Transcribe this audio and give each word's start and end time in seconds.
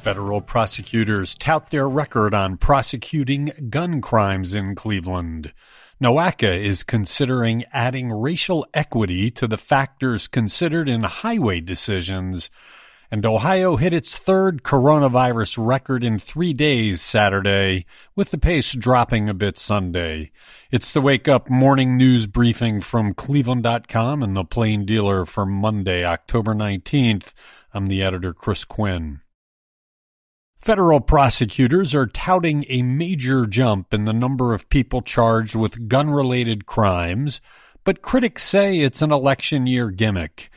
Federal 0.00 0.40
prosecutors 0.40 1.34
tout 1.34 1.70
their 1.70 1.86
record 1.86 2.32
on 2.32 2.56
prosecuting 2.56 3.52
gun 3.68 4.00
crimes 4.00 4.54
in 4.54 4.74
Cleveland. 4.74 5.52
NOACA 6.02 6.58
is 6.64 6.82
considering 6.82 7.64
adding 7.70 8.10
racial 8.10 8.66
equity 8.72 9.30
to 9.32 9.46
the 9.46 9.58
factors 9.58 10.26
considered 10.26 10.88
in 10.88 11.02
highway 11.02 11.60
decisions. 11.60 12.48
And 13.10 13.26
Ohio 13.26 13.76
hit 13.76 13.92
its 13.92 14.16
third 14.16 14.62
coronavirus 14.62 15.62
record 15.62 16.02
in 16.02 16.18
three 16.18 16.54
days 16.54 17.02
Saturday, 17.02 17.84
with 18.16 18.30
the 18.30 18.38
pace 18.38 18.72
dropping 18.72 19.28
a 19.28 19.34
bit 19.34 19.58
Sunday. 19.58 20.30
It's 20.70 20.92
the 20.92 21.02
Wake 21.02 21.28
Up 21.28 21.50
Morning 21.50 21.98
News 21.98 22.26
Briefing 22.26 22.80
from 22.80 23.12
Cleveland.com 23.12 24.22
and 24.22 24.34
the 24.34 24.44
Plain 24.44 24.86
Dealer 24.86 25.26
for 25.26 25.44
Monday, 25.44 26.06
October 26.06 26.54
19th. 26.54 27.34
I'm 27.74 27.88
the 27.88 28.02
editor, 28.02 28.32
Chris 28.32 28.64
Quinn. 28.64 29.20
Federal 30.60 31.00
prosecutors 31.00 31.94
are 31.94 32.06
touting 32.06 32.66
a 32.68 32.82
major 32.82 33.46
jump 33.46 33.94
in 33.94 34.04
the 34.04 34.12
number 34.12 34.52
of 34.52 34.68
people 34.68 35.00
charged 35.00 35.54
with 35.54 35.88
gun 35.88 36.10
related 36.10 36.66
crimes, 36.66 37.40
but 37.82 38.02
critics 38.02 38.42
say 38.42 38.80
it's 38.80 39.00
an 39.00 39.10
election 39.10 39.66
year 39.66 39.90
gimmick. 39.90 40.50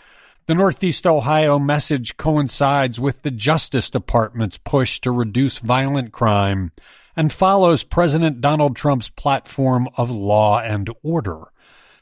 The 0.45 0.55
Northeast 0.55 1.07
Ohio 1.07 1.57
message 1.57 2.17
coincides 2.17 2.99
with 2.99 3.21
the 3.21 3.31
Justice 3.31 3.89
Department's 3.89 4.57
push 4.57 4.99
to 4.99 5.11
reduce 5.11 5.59
violent 5.59 6.11
crime 6.11 6.73
and 7.15 7.31
follows 7.31 7.83
President 7.83 8.41
Donald 8.41 8.75
Trump's 8.75 9.07
platform 9.07 9.87
of 9.95 10.11
law 10.11 10.59
and 10.59 10.89
order. 11.01 11.43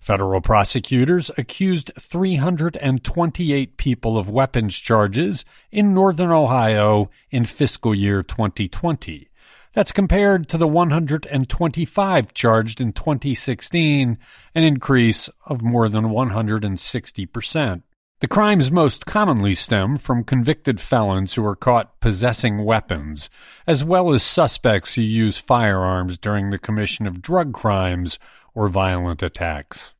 Federal 0.01 0.41
prosecutors 0.41 1.29
accused 1.37 1.91
328 1.99 3.77
people 3.77 4.17
of 4.17 4.31
weapons 4.31 4.75
charges 4.75 5.45
in 5.71 5.93
northern 5.93 6.31
Ohio 6.31 7.11
in 7.29 7.45
fiscal 7.45 7.93
year 7.93 8.23
2020. 8.23 9.29
That's 9.73 9.91
compared 9.91 10.49
to 10.49 10.57
the 10.57 10.67
125 10.67 12.33
charged 12.33 12.81
in 12.81 12.93
2016, 12.93 14.17
an 14.55 14.63
increase 14.63 15.29
of 15.45 15.61
more 15.61 15.87
than 15.87 16.05
160%. 16.05 17.83
The 18.21 18.27
crimes 18.27 18.71
most 18.71 19.07
commonly 19.07 19.55
stem 19.55 19.97
from 19.97 20.23
convicted 20.23 20.79
felons 20.79 21.33
who 21.33 21.43
are 21.43 21.55
caught 21.55 21.99
possessing 21.99 22.63
weapons, 22.63 23.31
as 23.65 23.83
well 23.83 24.13
as 24.13 24.21
suspects 24.21 24.93
who 24.93 25.01
use 25.01 25.39
firearms 25.39 26.19
during 26.19 26.51
the 26.51 26.59
commission 26.59 27.07
of 27.07 27.23
drug 27.23 27.51
crimes 27.51 28.19
or 28.53 28.69
violent 28.69 29.23
attacks. 29.23 29.95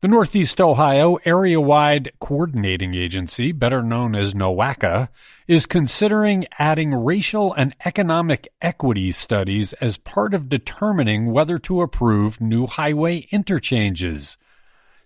The 0.00 0.06
Northeast 0.06 0.60
Ohio 0.60 1.18
Area 1.24 1.60
Wide 1.60 2.12
Coordinating 2.20 2.94
Agency, 2.94 3.50
better 3.50 3.82
known 3.82 4.14
as 4.14 4.32
NOACA, 4.32 5.08
is 5.48 5.66
considering 5.66 6.46
adding 6.60 6.94
racial 6.94 7.52
and 7.52 7.74
economic 7.84 8.46
equity 8.62 9.10
studies 9.10 9.72
as 9.74 9.98
part 9.98 10.32
of 10.32 10.48
determining 10.48 11.32
whether 11.32 11.58
to 11.58 11.80
approve 11.82 12.40
new 12.40 12.68
highway 12.68 13.26
interchanges. 13.32 14.36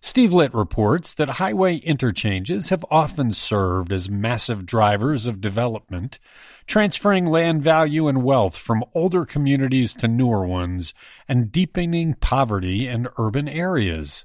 Steve 0.00 0.32
Litt 0.32 0.54
reports 0.54 1.12
that 1.14 1.28
highway 1.28 1.76
interchanges 1.76 2.68
have 2.68 2.84
often 2.90 3.32
served 3.32 3.92
as 3.92 4.08
massive 4.08 4.64
drivers 4.64 5.26
of 5.26 5.40
development, 5.40 6.20
transferring 6.66 7.26
land 7.26 7.62
value 7.62 8.06
and 8.06 8.22
wealth 8.22 8.56
from 8.56 8.84
older 8.94 9.24
communities 9.24 9.94
to 9.94 10.06
newer 10.06 10.46
ones 10.46 10.94
and 11.28 11.50
deepening 11.50 12.14
poverty 12.14 12.86
in 12.86 13.08
urban 13.18 13.48
areas. 13.48 14.24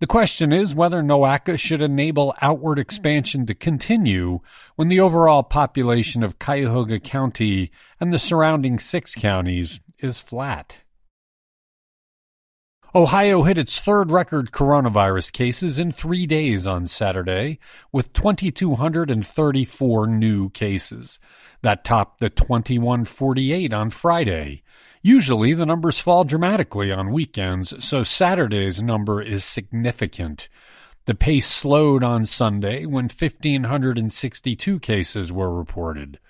The 0.00 0.08
question 0.08 0.52
is 0.52 0.74
whether 0.74 1.00
NOACA 1.00 1.58
should 1.58 1.80
enable 1.80 2.34
outward 2.42 2.80
expansion 2.80 3.46
to 3.46 3.54
continue 3.54 4.40
when 4.74 4.88
the 4.88 5.00
overall 5.00 5.44
population 5.44 6.24
of 6.24 6.40
Cuyahoga 6.40 6.98
County 6.98 7.70
and 8.00 8.12
the 8.12 8.18
surrounding 8.18 8.80
six 8.80 9.14
counties 9.14 9.80
is 9.98 10.18
flat. 10.18 10.78
Ohio 12.96 13.42
hit 13.42 13.58
its 13.58 13.80
third 13.80 14.12
record 14.12 14.52
coronavirus 14.52 15.32
cases 15.32 15.80
in 15.80 15.90
three 15.90 16.26
days 16.26 16.64
on 16.64 16.86
Saturday, 16.86 17.58
with 17.90 18.12
2,234 18.12 20.06
new 20.06 20.48
cases. 20.50 21.18
That 21.62 21.82
topped 21.82 22.20
the 22.20 22.30
2148 22.30 23.72
on 23.72 23.90
Friday. 23.90 24.62
Usually 25.02 25.54
the 25.54 25.66
numbers 25.66 25.98
fall 25.98 26.22
dramatically 26.22 26.92
on 26.92 27.10
weekends, 27.10 27.84
so 27.84 28.04
Saturday's 28.04 28.80
number 28.80 29.20
is 29.20 29.44
significant. 29.44 30.48
The 31.06 31.16
pace 31.16 31.48
slowed 31.48 32.04
on 32.04 32.24
Sunday 32.24 32.86
when 32.86 33.06
1,562 33.06 34.78
cases 34.78 35.32
were 35.32 35.52
reported. 35.52 36.20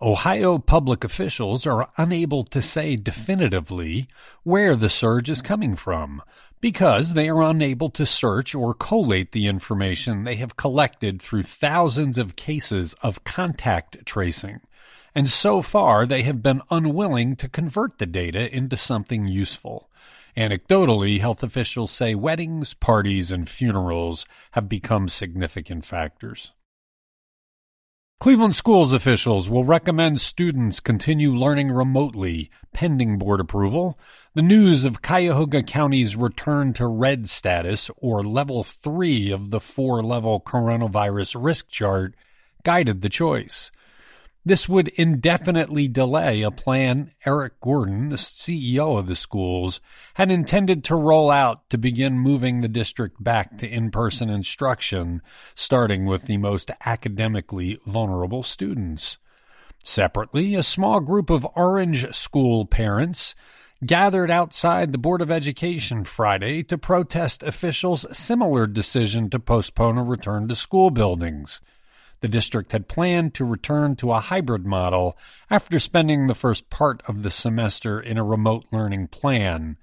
Ohio 0.00 0.58
public 0.58 1.02
officials 1.02 1.66
are 1.66 1.90
unable 1.96 2.44
to 2.44 2.62
say 2.62 2.94
definitively 2.94 4.06
where 4.44 4.76
the 4.76 4.88
surge 4.88 5.28
is 5.28 5.42
coming 5.42 5.74
from 5.74 6.22
because 6.60 7.14
they 7.14 7.28
are 7.28 7.42
unable 7.42 7.90
to 7.90 8.06
search 8.06 8.54
or 8.54 8.74
collate 8.74 9.32
the 9.32 9.46
information 9.46 10.24
they 10.24 10.36
have 10.36 10.56
collected 10.56 11.20
through 11.20 11.42
thousands 11.42 12.18
of 12.18 12.36
cases 12.36 12.94
of 13.02 13.24
contact 13.24 14.04
tracing 14.06 14.60
and 15.18 15.28
so 15.28 15.62
far 15.62 16.06
they 16.06 16.22
have 16.22 16.44
been 16.44 16.62
unwilling 16.70 17.34
to 17.34 17.48
convert 17.48 17.98
the 17.98 18.06
data 18.06 18.54
into 18.54 18.76
something 18.76 19.26
useful. 19.26 19.90
Anecdotally, 20.36 21.18
health 21.18 21.42
officials 21.42 21.90
say 21.90 22.14
weddings, 22.14 22.72
parties, 22.74 23.32
and 23.32 23.48
funerals 23.48 24.26
have 24.52 24.68
become 24.68 25.08
significant 25.08 25.84
factors. 25.84 26.52
Cleveland 28.20 28.56
schools 28.56 28.92
officials 28.92 29.48
will 29.48 29.64
recommend 29.64 30.20
students 30.20 30.80
continue 30.80 31.32
learning 31.32 31.70
remotely 31.70 32.50
pending 32.72 33.16
board 33.16 33.38
approval. 33.38 33.96
The 34.34 34.42
news 34.42 34.84
of 34.84 35.02
Cuyahoga 35.02 35.62
County's 35.62 36.16
return 36.16 36.72
to 36.72 36.88
red 36.88 37.28
status, 37.28 37.92
or 37.96 38.24
level 38.24 38.64
three 38.64 39.30
of 39.30 39.50
the 39.50 39.60
four 39.60 40.02
level 40.02 40.40
coronavirus 40.40 41.40
risk 41.40 41.68
chart, 41.68 42.16
guided 42.64 43.02
the 43.02 43.08
choice. 43.08 43.70
This 44.44 44.68
would 44.68 44.88
indefinitely 44.88 45.88
delay 45.88 46.42
a 46.42 46.50
plan 46.50 47.10
Eric 47.26 47.60
Gordon, 47.60 48.08
the 48.08 48.16
CEO 48.16 48.98
of 48.98 49.06
the 49.06 49.16
schools, 49.16 49.80
had 50.14 50.30
intended 50.30 50.84
to 50.84 50.94
roll 50.94 51.30
out 51.30 51.68
to 51.70 51.76
begin 51.76 52.18
moving 52.18 52.60
the 52.60 52.68
district 52.68 53.22
back 53.22 53.58
to 53.58 53.68
in 53.68 53.90
person 53.90 54.30
instruction, 54.30 55.20
starting 55.54 56.06
with 56.06 56.22
the 56.22 56.38
most 56.38 56.70
academically 56.86 57.78
vulnerable 57.84 58.42
students. 58.42 59.18
Separately, 59.84 60.54
a 60.54 60.62
small 60.62 61.00
group 61.00 61.30
of 61.30 61.46
Orange 61.54 62.14
School 62.14 62.64
parents 62.64 63.34
gathered 63.84 64.30
outside 64.30 64.92
the 64.92 64.98
Board 64.98 65.20
of 65.20 65.30
Education 65.30 66.04
Friday 66.04 66.62
to 66.64 66.76
protest 66.78 67.42
officials' 67.42 68.06
similar 68.16 68.66
decision 68.66 69.30
to 69.30 69.38
postpone 69.38 69.98
a 69.98 70.02
return 70.02 70.48
to 70.48 70.56
school 70.56 70.90
buildings. 70.90 71.60
The 72.20 72.28
district 72.28 72.72
had 72.72 72.88
planned 72.88 73.34
to 73.34 73.44
return 73.44 73.94
to 73.96 74.12
a 74.12 74.20
hybrid 74.20 74.66
model 74.66 75.16
after 75.50 75.78
spending 75.78 76.26
the 76.26 76.34
first 76.34 76.68
part 76.68 77.02
of 77.06 77.22
the 77.22 77.30
semester 77.30 78.00
in 78.00 78.18
a 78.18 78.24
remote 78.24 78.66
learning 78.72 79.08
plan. 79.08 79.76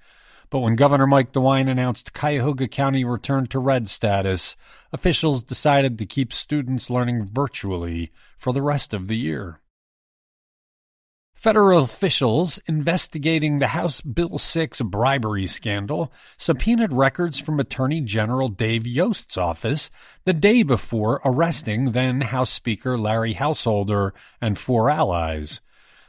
But 0.50 0.60
when 0.60 0.76
Governor 0.76 1.06
Mike 1.06 1.32
DeWine 1.32 1.68
announced 1.68 2.12
Cuyahoga 2.12 2.68
County 2.68 3.04
returned 3.04 3.50
to 3.50 3.58
red 3.58 3.88
status, 3.88 4.56
officials 4.92 5.42
decided 5.42 5.98
to 5.98 6.06
keep 6.06 6.32
students 6.32 6.90
learning 6.90 7.30
virtually 7.32 8.12
for 8.36 8.52
the 8.52 8.62
rest 8.62 8.94
of 8.94 9.08
the 9.08 9.16
year. 9.16 9.60
Federal 11.46 11.84
officials 11.84 12.58
investigating 12.66 13.60
the 13.60 13.68
House 13.68 14.00
Bill 14.00 14.36
6 14.36 14.80
bribery 14.80 15.46
scandal 15.46 16.12
subpoenaed 16.36 16.92
records 16.92 17.38
from 17.38 17.60
Attorney 17.60 18.00
General 18.00 18.48
Dave 18.48 18.84
Yost's 18.84 19.36
office 19.36 19.88
the 20.24 20.32
day 20.32 20.64
before 20.64 21.20
arresting 21.24 21.92
then 21.92 22.20
House 22.22 22.50
Speaker 22.50 22.98
Larry 22.98 23.34
Householder 23.34 24.12
and 24.40 24.58
four 24.58 24.90
allies. 24.90 25.60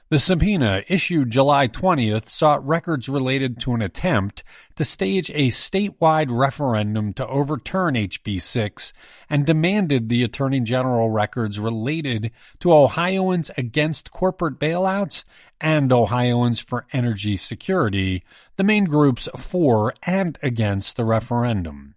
The 0.10 0.20
subpoena, 0.20 0.84
issued 0.88 1.32
July 1.32 1.68
20th, 1.68 2.30
sought 2.30 2.66
records 2.66 3.10
related 3.10 3.60
to 3.60 3.74
an 3.74 3.82
attempt 3.82 4.42
to 4.78 4.86
stage 4.86 5.30
a 5.32 5.50
statewide 5.50 6.28
referendum 6.30 7.12
to 7.16 7.28
overturn 7.28 7.96
HB 7.96 8.42
6 8.42 8.94
and 9.30 9.46
demanded 9.46 10.08
the 10.08 10.24
Attorney 10.24 10.62
General 10.62 11.10
records 11.10 11.60
related 11.60 12.32
to 12.62 12.72
Ohioans 12.72 13.52
against 13.58 14.12
corporate 14.12 14.58
bailouts 14.60 15.26
and 15.60 15.92
Ohioans 15.92 16.62
for 16.62 16.88
energy 16.94 17.36
security, 17.36 18.24
the 18.56 18.64
main 18.64 18.86
groups 18.86 19.28
for 19.36 19.94
and 20.04 20.38
against 20.42 20.96
the 20.96 21.04
referendum. 21.04 21.96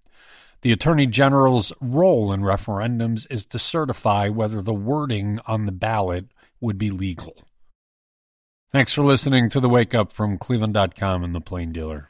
The 0.62 0.73
Attorney 0.73 1.07
General's 1.07 1.73
role 1.81 2.33
in 2.33 2.41
referendums 2.41 3.29
is 3.31 3.47
to 3.47 3.59
certify 3.61 4.29
whether 4.29 4.61
the 4.61 4.75
wording 4.75 5.39
on 5.47 5.67
the 5.67 5.73
ballot 5.73 6.25
would 6.61 6.77
be 6.77 6.91
legal. 6.91 7.37
Thanks 8.72 8.93
for 8.93 9.02
listening 9.02 9.49
to 9.49 9.58
the 9.58 9.69
Wake 9.69 9.96
Up 9.96 10.12
from 10.12 10.38
Cleveland.com 10.38 11.25
and 11.25 11.34
the 11.34 11.40
Plain 11.40 11.72
Dealer. 11.72 12.08